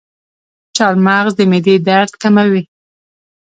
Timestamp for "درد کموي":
1.87-2.63